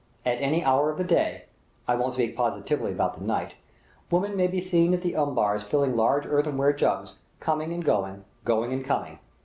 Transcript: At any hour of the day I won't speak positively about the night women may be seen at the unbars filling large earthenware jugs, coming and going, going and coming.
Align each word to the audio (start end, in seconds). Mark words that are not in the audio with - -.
At 0.25 0.41
any 0.41 0.63
hour 0.63 0.89
of 0.89 0.97
the 0.97 1.03
day 1.03 1.43
I 1.87 1.93
won't 1.95 2.15
speak 2.15 2.35
positively 2.35 2.91
about 2.91 3.13
the 3.13 3.23
night 3.23 3.53
women 4.09 4.35
may 4.35 4.47
be 4.47 4.59
seen 4.59 4.95
at 4.95 5.03
the 5.03 5.13
unbars 5.13 5.61
filling 5.61 5.95
large 5.95 6.25
earthenware 6.25 6.73
jugs, 6.73 7.17
coming 7.39 7.71
and 7.71 7.85
going, 7.85 8.25
going 8.43 8.73
and 8.73 8.83
coming. 8.83 9.19